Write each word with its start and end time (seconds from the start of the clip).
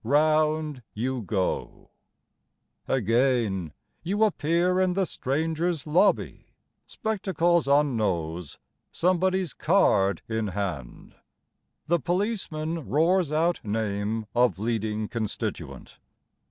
Round 0.03 0.81
you 0.95 1.21
go. 1.21 1.91
Again: 2.87 3.71
you 4.01 4.23
appear 4.23 4.79
in 4.79 4.93
the 4.93 5.05
Strangers' 5.05 5.85
Lobby, 5.85 6.55
Spectacles 6.87 7.67
on 7.67 7.95
nose, 7.95 8.57
somebody's 8.91 9.53
card 9.53 10.23
in 10.27 10.47
hand. 10.47 11.13
The 11.85 11.99
policeman 11.99 12.89
roars 12.89 13.31
out 13.31 13.63
name 13.63 14.25
of 14.33 14.57
leading 14.57 15.07
constituent. 15.07 15.99